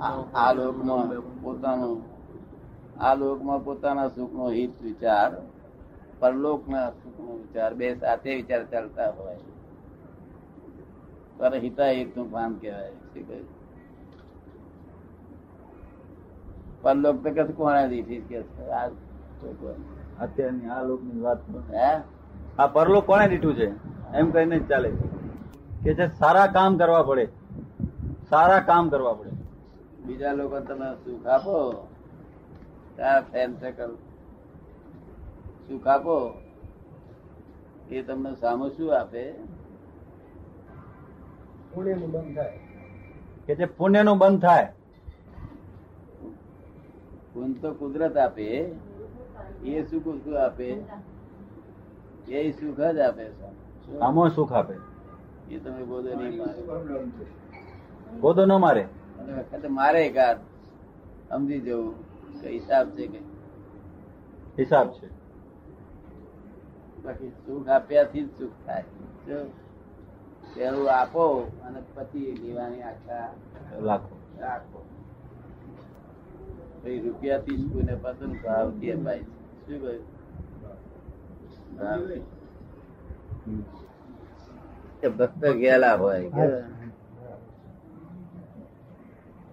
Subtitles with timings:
[0.00, 2.02] આ- લોકમાં પોતાનું
[3.00, 5.42] આ લોકમાં પોતાના સુખનો હિત વિચાર
[6.18, 9.36] પરલોકના સુખનો વિચાર બે સાથે વિચાર ચાલતા હોય.
[11.36, 13.46] ત્યારે હિતાહિતનું ભાન કહેવાય શું કહ્યું
[16.82, 18.40] પરલોક તો કશું કોણે દીધી કે.
[20.20, 21.38] અત્યારની આ લોકની વાત
[21.74, 22.00] હે?
[22.58, 23.68] આ પરલોક કોણે દીઠું છે?
[24.16, 24.90] એમ કહીને ચાલે.
[25.82, 27.28] કે છે સારા કામ કરવા પડે.
[28.30, 29.33] સારા કામ કરવા પડે.
[30.06, 31.88] બીજા લોકો તમે સુખ આપો?
[32.96, 33.94] ત્યાં ફેન સર્કલ
[35.68, 36.40] સુખ આપો?
[37.90, 39.32] એ તમને સામું શું આપે?
[43.46, 44.72] કે જે પુણ્યનું બંધ થાય.
[47.34, 48.72] ગુણ તો કુદરત આપે.
[49.64, 50.82] એ સુખ શું આપે?
[52.28, 53.30] એ સુખ જ આપે
[53.98, 54.74] સામો સુખ આપે.
[55.50, 56.42] એ તમે બોધો નહીં
[58.20, 58.86] બોધો ન મારે.
[59.36, 60.38] વખતે મારે એકાદ
[61.28, 61.94] સમજી જવું
[62.40, 63.20] કે હિસાબ છે કે?
[64.58, 65.08] હિસાબ છે.
[67.04, 68.84] બાકી સુખ આપ્યાથી જ સુખ થાય.
[69.28, 69.38] જો
[70.54, 73.28] પેલું આપો અને પછી લેવાની આખા
[73.80, 74.80] લાખો રાખો.
[76.82, 79.24] પછી રૂપિયાથી જ કોઈને પસંદ ભાવથી અપાય છે
[79.66, 80.02] શું કહ્યું?
[85.02, 86.30] એ ભક્ત ગયેલા હોય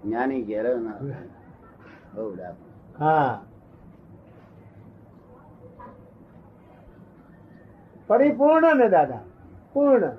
[0.06, 0.94] જ્ઞાની ઘેરો ના
[2.14, 3.06] બહુ ડાબા.
[3.06, 3.42] હા.
[8.08, 9.20] પરિપૂર્ણ ને દાદા
[9.74, 10.12] પૂર્ણ.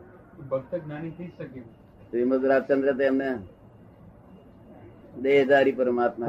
[0.51, 1.61] ભક્ત જ્ઞાની થઈ શકે.
[2.11, 3.39] શ્રીમદ રાજચંદ્ર તેમને
[5.21, 6.27] દેહધારી પરમાત્મા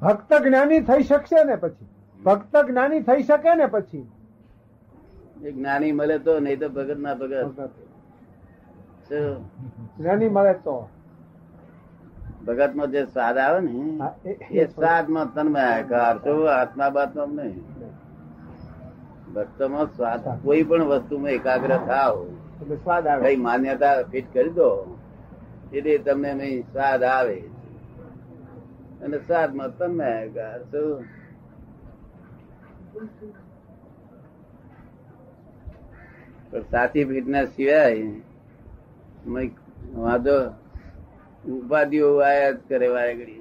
[0.00, 1.86] ભક્ત જ્ઞાની થઈ શકશે ને પછી?
[2.22, 4.06] ભક્ત જ્ઞાની થઈ શકે ને પછી?
[5.52, 7.70] જ્ઞાની મળે તો નહીં તો ભગત ના ભગત.
[9.98, 10.88] જ્ઞાની મળે તો.
[12.46, 13.98] ભગતમાં જે સ્વાદ આવે ને
[14.50, 17.62] એ- સ્વાદમાં તન્મયાકાર તો આત્મા બાત્મા નહીં.
[19.34, 20.44] ભક્તમાં સ્વાદ.
[20.44, 22.26] કોઈ પણ વસ્તુમાં એકાગ્ર થાવ
[22.74, 23.22] સ્વાદ આવે.
[23.22, 24.98] કઈ માન્યતા ફિટ કરી દો
[25.72, 27.42] એટલે તમને નહીં સ્વાદ આવે.
[29.02, 31.04] અને સ્વાદમાં તન્મયાકાર શું
[36.54, 38.02] પણ સાચી ફિટનેસ સિવાય
[39.94, 40.50] વાંધો
[41.52, 43.40] ઉપાધિઓ આયા જ કરે વારે ઘડી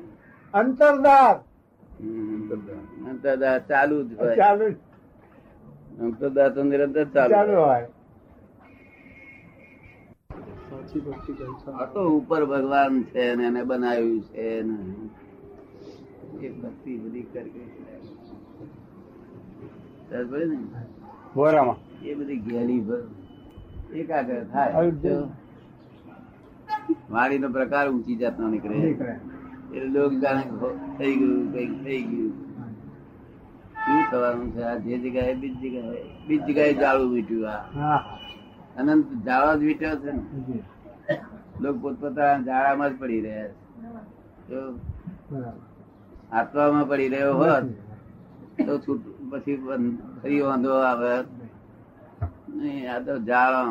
[0.54, 1.36] અંતરદાર.
[2.04, 3.60] હમ.
[3.68, 4.36] ચાલુ જ હોય.
[4.36, 4.66] ચાલુ.
[6.04, 7.88] અંતરદાર તો નિરંતર ચાલુ હોય.
[11.80, 14.96] આ તો ઉપર ભગવાન છે ને એને બનાવ્યું છે ને.
[16.46, 17.52] એ ભક્તિ બધી કરી.
[21.36, 21.93] બોરામાં.
[22.04, 22.82] એ બધી ગેલી
[23.96, 24.72] એકાગ્ર થાય.
[27.12, 28.78] વાણી નો પ્રકાર ઊંચી જાતનો નીકળે.
[29.74, 30.44] એટલે લોક જાણે
[30.98, 32.32] થઈ ગયું કંઈક થઈ ગયું.
[33.84, 34.62] શું થવાનું છે?
[34.64, 37.62] આ જે જગ્યાએ બીજ જગ્યાએ બીજ જગ્યાએ જાળું વીટ્યું આ.
[38.78, 40.22] અનંત જાળવા જ વીટ્યો છે ને.
[41.62, 43.54] લોકો પોતપોતાના જાળામાં જ પડી રહ્યા છે.
[44.50, 44.62] જો.
[46.32, 47.66] આત્મામાં પડી રહ્યો હોત
[48.66, 49.56] તો છૂટ પછી
[50.22, 51.14] ફરી વાંધો આવે.
[52.54, 53.62] નહીં આ તો જાળો